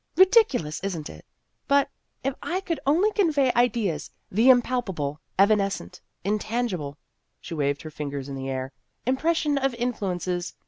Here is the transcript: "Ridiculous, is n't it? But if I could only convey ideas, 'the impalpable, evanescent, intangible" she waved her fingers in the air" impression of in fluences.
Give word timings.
"Ridiculous, 0.17 0.79
is 0.79 0.97
n't 0.97 1.11
it? 1.11 1.25
But 1.67 1.87
if 2.23 2.33
I 2.41 2.61
could 2.61 2.79
only 2.87 3.11
convey 3.11 3.51
ideas, 3.55 4.09
'the 4.31 4.49
impalpable, 4.49 5.19
evanescent, 5.37 6.01
intangible" 6.23 6.97
she 7.39 7.53
waved 7.53 7.83
her 7.83 7.91
fingers 7.91 8.27
in 8.27 8.33
the 8.33 8.49
air" 8.49 8.71
impression 9.15 9.59
of 9.59 9.75
in 9.75 9.93
fluences. 9.93 10.55